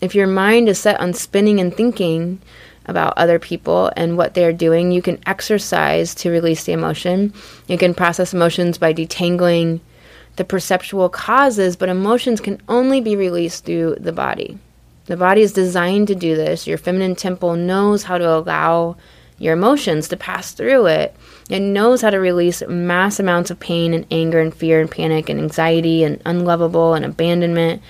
If 0.00 0.14
your 0.14 0.26
mind 0.26 0.68
is 0.68 0.78
set 0.78 1.00
on 1.00 1.14
spinning 1.14 1.60
and 1.60 1.74
thinking, 1.74 2.40
about 2.90 3.16
other 3.16 3.38
people 3.38 3.90
and 3.96 4.18
what 4.18 4.34
they're 4.34 4.52
doing. 4.52 4.92
You 4.92 5.00
can 5.00 5.18
exercise 5.26 6.14
to 6.16 6.30
release 6.30 6.64
the 6.64 6.72
emotion. 6.72 7.32
You 7.66 7.78
can 7.78 7.94
process 7.94 8.34
emotions 8.34 8.76
by 8.76 8.92
detangling 8.92 9.80
the 10.36 10.44
perceptual 10.44 11.08
causes, 11.08 11.76
but 11.76 11.88
emotions 11.88 12.40
can 12.40 12.60
only 12.68 13.00
be 13.00 13.16
released 13.16 13.64
through 13.64 13.96
the 14.00 14.12
body. 14.12 14.58
The 15.06 15.16
body 15.16 15.42
is 15.42 15.52
designed 15.52 16.08
to 16.08 16.14
do 16.14 16.36
this. 16.36 16.66
Your 16.66 16.78
feminine 16.78 17.16
temple 17.16 17.56
knows 17.56 18.02
how 18.02 18.18
to 18.18 18.28
allow 18.28 18.96
your 19.38 19.54
emotions 19.54 20.06
to 20.08 20.16
pass 20.16 20.52
through 20.52 20.86
it. 20.86 21.16
It 21.48 21.60
knows 21.60 22.02
how 22.02 22.10
to 22.10 22.20
release 22.20 22.62
mass 22.68 23.18
amounts 23.18 23.50
of 23.50 23.58
pain 23.58 23.94
and 23.94 24.06
anger 24.10 24.38
and 24.38 24.54
fear 24.54 24.80
and 24.80 24.90
panic 24.90 25.28
and 25.28 25.40
anxiety 25.40 26.04
and 26.04 26.20
unlovable 26.26 26.94
and 26.94 27.04
abandonment 27.04 27.82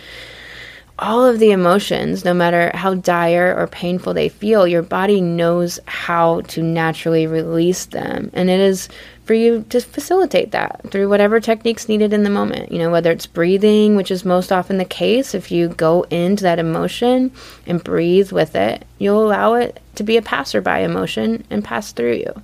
all 1.01 1.25
of 1.25 1.39
the 1.39 1.51
emotions, 1.51 2.25
no 2.25 2.35
matter 2.35 2.71
how 2.75 2.95
dire 2.95 3.55
or 3.57 3.67
painful 3.67 4.13
they 4.13 4.29
feel, 4.29 4.69
your 4.69 4.83
body 4.83 5.21
knows 5.21 5.81
how 5.87 6.43
to 6.43 6.63
naturally 6.63 7.27
release 7.27 7.87
them. 7.87 8.31
And 8.35 8.51
it 8.51 8.61
is 8.61 8.89
for 9.25 9.35
you 9.35 9.65
to 9.71 9.81
facilitate 9.81 10.51
that 10.51 10.81
through 10.91 11.09
whatever 11.09 11.41
techniques 11.41 11.89
needed 11.89 12.13
in 12.13 12.23
the 12.23 12.31
moment. 12.31 12.71
You 12.71 12.79
know, 12.79 12.91
whether 12.91 13.11
it's 13.11 13.27
breathing, 13.27 13.97
which 13.97 14.11
is 14.11 14.25
most 14.25 14.53
often 14.53 14.77
the 14.77 14.85
case, 14.85 15.35
if 15.35 15.51
you 15.51 15.69
go 15.69 16.03
into 16.11 16.43
that 16.43 16.59
emotion 16.59 17.33
and 17.67 17.83
breathe 17.83 18.31
with 18.31 18.55
it, 18.55 18.85
you'll 18.99 19.25
allow 19.25 19.55
it 19.55 19.81
to 19.95 20.03
be 20.03 20.19
a 20.19 20.23
passerby 20.23 20.83
emotion 20.83 21.45
and 21.49 21.65
pass 21.65 21.93
through 21.93 22.15
you. 22.15 22.43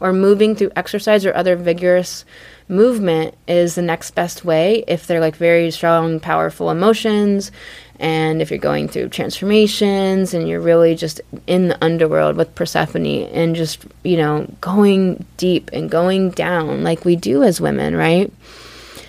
Or 0.00 0.12
moving 0.12 0.54
through 0.54 0.70
exercise 0.76 1.26
or 1.26 1.34
other 1.34 1.56
vigorous 1.56 2.24
movement 2.68 3.34
is 3.48 3.74
the 3.74 3.82
next 3.82 4.12
best 4.12 4.44
way 4.44 4.84
if 4.86 5.06
they're 5.06 5.20
like 5.20 5.36
very 5.36 5.70
strong, 5.70 6.20
powerful 6.20 6.70
emotions 6.70 7.50
and 8.00 8.40
if 8.40 8.50
you're 8.50 8.58
going 8.58 8.86
through 8.86 9.08
transformations 9.08 10.32
and 10.32 10.48
you're 10.48 10.60
really 10.60 10.94
just 10.94 11.20
in 11.46 11.68
the 11.68 11.84
underworld 11.84 12.36
with 12.36 12.54
Persephone 12.54 13.06
and 13.06 13.56
just, 13.56 13.84
you 14.04 14.16
know, 14.16 14.46
going 14.60 15.24
deep 15.36 15.70
and 15.72 15.90
going 15.90 16.30
down 16.30 16.84
like 16.84 17.04
we 17.04 17.16
do 17.16 17.42
as 17.42 17.60
women, 17.60 17.96
right? 17.96 18.32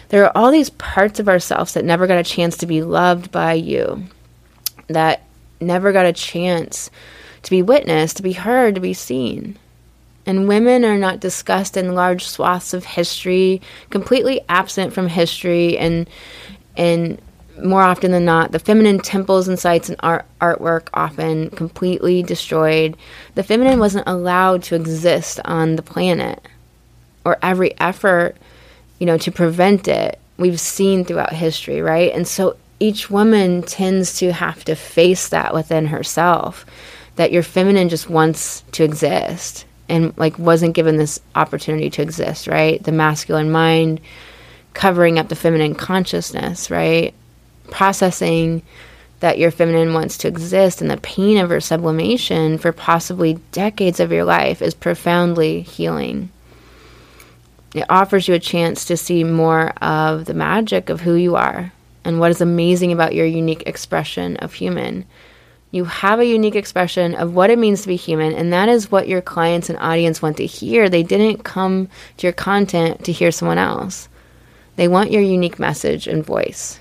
There 0.10 0.26
are 0.26 0.36
all 0.36 0.50
these 0.50 0.72
parts 0.72 1.20
of 1.20 1.30
ourselves 1.30 1.74
that 1.74 1.86
never 1.86 2.08
got 2.08 2.18
a 2.18 2.24
chance 2.24 2.58
to 2.58 2.66
be 2.66 2.82
loved 2.82 3.32
by 3.32 3.54
you, 3.54 4.06
that 4.88 5.22
never 5.62 5.92
got 5.92 6.08
a 6.08 6.14
chance 6.14 6.90
to 7.44 7.52
be 7.52 7.62
witnessed, 7.62 8.18
to 8.18 8.24
be 8.24 8.34
heard, 8.34 8.74
to 8.74 8.82
be 8.82 8.96
seen. 8.96 9.56
And 10.30 10.48
women 10.48 10.86
are 10.86 10.96
not 10.96 11.20
discussed 11.20 11.76
in 11.76 11.96
large 11.96 12.24
swaths 12.24 12.76
of 12.76 12.86
history, 12.86 13.64
completely 13.90 14.42
absent 14.48 14.94
from 14.94 15.08
history 15.08 15.76
and 15.76 16.08
and 16.78 17.20
more 17.64 17.82
often 17.82 18.12
than 18.12 18.26
not, 18.26 18.52
the 18.52 18.60
feminine 18.60 19.00
temples 19.00 19.48
and 19.48 19.58
sites 19.58 19.90
and 19.90 20.00
art 20.02 20.28
artwork 20.40 20.90
often 20.94 21.50
completely 21.50 22.22
destroyed. 22.22 22.96
The 23.34 23.42
feminine 23.42 23.80
wasn't 23.80 24.08
allowed 24.08 24.62
to 24.66 24.76
exist 24.76 25.40
on 25.46 25.78
the 25.78 25.82
planet, 25.82 26.48
or 27.26 27.40
every 27.42 27.74
effort, 27.80 28.38
you 29.00 29.08
know, 29.08 29.18
to 29.18 29.32
prevent 29.32 29.88
it. 29.88 30.20
We've 30.38 30.60
seen 30.60 31.06
throughout 31.06 31.34
history, 31.34 31.82
right? 31.82 32.14
And 32.14 32.28
so 32.28 32.56
each 32.80 33.10
woman 33.10 33.64
tends 33.64 34.20
to 34.20 34.32
have 34.32 34.64
to 34.66 34.76
face 34.76 35.30
that 35.30 35.56
within 35.56 35.88
herself, 35.88 36.68
that 37.16 37.32
your 37.32 37.42
feminine 37.42 37.90
just 37.90 38.12
wants 38.12 38.62
to 38.74 38.84
exist 38.84 39.66
and 39.90 40.18
like 40.18 40.38
wasn't 40.40 40.76
given 40.76 40.98
this 40.98 41.20
opportunity 41.36 41.90
to 41.90 42.02
exist, 42.02 42.48
right? 42.48 42.82
The 42.84 42.92
masculine 42.92 43.52
mind 43.52 44.00
covering 44.74 45.20
up 45.20 45.30
the 45.30 45.36
feminine 45.36 45.76
consciousness, 45.76 46.70
right? 46.70 47.14
processing 47.70 48.62
that 49.20 49.38
your 49.38 49.52
feminine 49.52 49.94
wants 49.94 50.18
to 50.18 50.28
exist 50.28 50.82
and 50.82 50.90
the 50.90 50.98
pain 50.98 51.38
of 51.38 51.50
her 51.50 51.60
sublimation 51.60 52.58
for 52.58 52.72
possibly 52.72 53.34
decades 53.52 54.00
of 54.00 54.12
your 54.12 54.24
life 54.24 54.62
is 54.62 54.74
profoundly 54.74 55.62
healing. 55.62 56.30
It 57.74 57.86
offers 57.90 58.28
you 58.28 58.34
a 58.34 58.40
chance 58.40 58.86
to 58.86 58.98
see 58.98 59.24
more 59.24 59.70
of 59.84 60.26
the 60.26 60.34
magic 60.34 60.90
of 60.90 61.02
who 61.02 61.14
you 61.16 61.36
are 61.36 61.72
and 62.04 62.20
what 62.20 62.32
is 62.32 62.42
amazing 62.42 62.92
about 62.92 63.14
your 63.14 63.26
unique 63.26 63.64
expression 63.66 64.38
of 64.38 64.54
human. 64.54 65.06
You 65.72 65.86
have 65.86 66.20
a 66.20 66.26
unique 66.26 66.56
expression 66.56 67.14
of 67.14 67.36
what 67.36 67.52
it 67.52 67.60
means 67.60 67.84
to 67.84 67.88
be 67.88 67.96
human, 67.96 68.34
and 68.34 68.52
that 68.52 68.70
is 68.70 68.92
what 68.92 69.08
your 69.08 69.22
clients 69.22 69.70
and 69.70 69.78
audience 69.80 70.22
want 70.22 70.38
to 70.38 70.46
hear. 70.46 70.90
They 70.90 71.04
didn't 71.04 71.44
come 71.44 71.90
to 72.18 72.28
your 72.28 72.34
content 72.34 73.04
to 73.06 73.12
hear 73.12 73.32
someone 73.32 73.60
else. 73.60 74.10
They 74.78 74.88
want 74.88 75.12
your 75.12 75.22
unique 75.22 75.60
message 75.60 76.08
and 76.08 76.26
voice. 76.26 76.80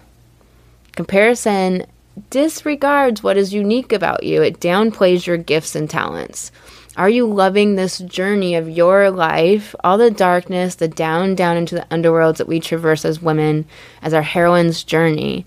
Comparison 0.96 1.84
disregards 2.30 3.22
what 3.22 3.36
is 3.36 3.52
unique 3.52 3.92
about 3.92 4.22
you, 4.22 4.42
it 4.42 4.60
downplays 4.60 5.26
your 5.26 5.36
gifts 5.36 5.74
and 5.74 5.88
talents. 5.88 6.50
Are 6.96 7.08
you 7.08 7.26
loving 7.26 7.76
this 7.76 7.98
journey 7.98 8.56
of 8.56 8.68
your 8.68 9.10
life, 9.10 9.74
all 9.84 9.98
the 9.98 10.10
darkness, 10.10 10.74
the 10.74 10.88
down, 10.88 11.36
down 11.36 11.56
into 11.56 11.76
the 11.76 11.86
underworlds 11.92 12.38
that 12.38 12.48
we 12.48 12.58
traverse 12.58 13.04
as 13.04 13.22
women, 13.22 13.66
as 14.02 14.12
our 14.12 14.22
heroine's 14.22 14.82
journey, 14.82 15.46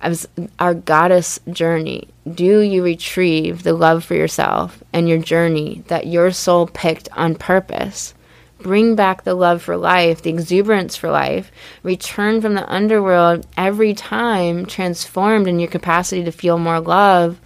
as 0.00 0.26
our 0.58 0.74
goddess 0.74 1.38
journey? 1.52 2.08
Do 2.34 2.60
you 2.60 2.82
retrieve 2.82 3.62
the 3.62 3.72
love 3.72 4.04
for 4.04 4.14
yourself 4.14 4.82
and 4.92 5.08
your 5.08 5.18
journey 5.18 5.84
that 5.88 6.06
your 6.06 6.30
soul 6.30 6.66
picked 6.66 7.08
on 7.12 7.34
purpose? 7.34 8.14
Bring 8.60 8.96
back 8.96 9.22
the 9.22 9.34
love 9.34 9.62
for 9.62 9.76
life, 9.76 10.22
the 10.22 10.30
exuberance 10.30 10.96
for 10.96 11.10
life. 11.10 11.52
Return 11.82 12.40
from 12.40 12.54
the 12.54 12.68
underworld 12.70 13.46
every 13.56 13.94
time 13.94 14.66
transformed 14.66 15.46
in 15.46 15.60
your 15.60 15.70
capacity 15.70 16.24
to 16.24 16.32
feel 16.32 16.58
more 16.58 16.80
love 16.80 17.40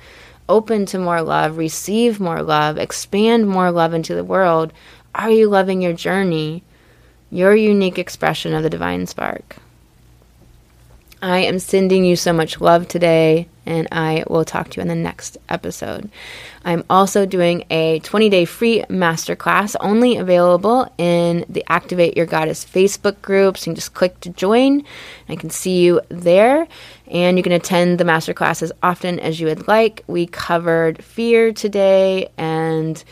open 0.49 0.87
to 0.87 0.99
more 0.99 1.23
love, 1.23 1.57
receive 1.57 2.21
more 2.21 2.43
love, 2.43 2.77
expand 2.77 3.49
more 3.49 3.71
love 3.71 3.95
into 3.95 4.15
the 4.15 4.25
world? 4.25 4.73
Are 5.15 5.31
you 5.31 5.49
loving 5.49 5.81
your 5.81 5.93
journey, 5.95 6.63
your 7.31 7.55
unique 7.55 7.99
expression 7.99 8.55
of 8.55 8.63
the 8.63 8.71
divine 8.71 9.07
spark? 9.07 9.57
I 11.23 11.39
am 11.39 11.59
sending 11.59 12.05
you 12.05 12.17
so 12.17 12.33
much 12.33 12.61
love 12.61 12.89
today, 12.89 13.49
and 13.67 13.89
I 13.93 14.25
will 14.29 14.45
talk 14.45 14.71
to 14.71 14.77
you 14.77 14.83
in 14.83 14.89
the 14.89 14.95
next 14.95 15.39
episode. 15.49 16.11
I'm 16.65 16.85
also 16.91 17.27
doing 17.27 17.65
a 17.71 18.01
20 18.01 18.29
day 18.29 18.45
free 18.45 18.83
masterclass 18.89 19.77
only 19.81 20.17
available 20.17 20.93
in 20.99 21.45
the 21.49 21.65
Activate 21.69 22.17
Your 22.17 22.27
Goddess 22.27 22.65
Facebook 22.65 23.21
group. 23.23 23.57
So 23.57 23.63
you 23.63 23.73
can 23.73 23.75
just 23.77 23.95
click 23.95 24.19
to 24.21 24.31
join. 24.31 24.85
I 25.29 25.37
can 25.37 25.51
see 25.51 25.81
you 25.83 26.01
there, 26.09 26.67
and 27.07 27.37
you 27.37 27.43
can 27.43 27.53
attend 27.53 27.99
the 27.99 28.05
masterclass 28.05 28.63
as 28.63 28.73
often 28.83 29.21
as 29.21 29.41
you 29.41 29.47
would 29.47 29.69
like. 29.69 30.05
We 30.07 30.27
covered 30.27 31.03
fear 31.03 31.53
today 31.53 32.31
and 32.37 33.03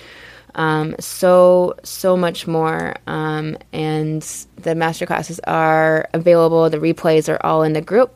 um, 0.55 0.97
so 0.99 1.75
so 1.83 2.17
much 2.17 2.47
more. 2.47 2.97
Um, 3.07 3.57
and 3.73 4.23
the 4.57 4.75
master 4.75 5.07
classes 5.07 5.41
are 5.45 6.09
available. 6.13 6.69
The 6.71 6.79
replays 6.79 7.33
are 7.33 7.45
all 7.45 7.63
in 7.63 7.73
the 7.73 7.81
group. 7.81 8.15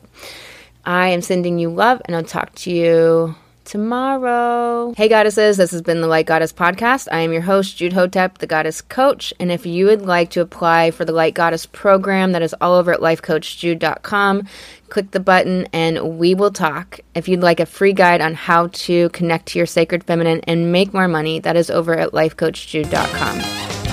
I 0.85 1.09
am 1.09 1.21
sending 1.21 1.59
you 1.59 1.69
love, 1.69 2.01
and 2.05 2.15
I'll 2.15 2.23
talk 2.23 2.53
to 2.55 2.71
you 2.71 3.35
tomorrow. 3.65 4.93
Hey, 4.95 5.09
goddesses, 5.09 5.57
this 5.57 5.71
has 5.71 5.81
been 5.81 6.01
the 6.01 6.07
Light 6.07 6.27
Goddess 6.27 6.53
Podcast. 6.53 7.07
I 7.11 7.19
am 7.19 7.33
your 7.33 7.41
host, 7.41 7.75
Jude 7.77 7.93
Hotep, 7.93 8.37
the 8.37 8.47
Goddess 8.47 8.81
Coach. 8.81 9.33
And 9.39 9.51
if 9.51 9.65
you 9.65 9.87
would 9.87 10.03
like 10.03 10.29
to 10.31 10.41
apply 10.41 10.91
for 10.91 11.03
the 11.03 11.11
Light 11.11 11.33
Goddess 11.33 11.65
program, 11.65 12.31
that 12.31 12.41
is 12.41 12.55
all 12.61 12.75
over 12.75 12.93
at 12.93 12.99
lifecoachjude.com. 12.99 14.47
Click 14.89 15.11
the 15.11 15.19
button 15.19 15.67
and 15.73 16.17
we 16.17 16.35
will 16.35 16.51
talk. 16.51 16.99
If 17.15 17.27
you'd 17.27 17.41
like 17.41 17.59
a 17.59 17.65
free 17.65 17.93
guide 17.93 18.21
on 18.21 18.35
how 18.35 18.67
to 18.67 19.09
connect 19.09 19.47
to 19.47 19.59
your 19.59 19.65
sacred 19.65 20.03
feminine 20.03 20.41
and 20.43 20.71
make 20.71 20.93
more 20.93 21.07
money, 21.07 21.39
that 21.39 21.55
is 21.55 21.69
over 21.69 21.97
at 21.97 22.11
lifecoachjude.com. 22.11 23.84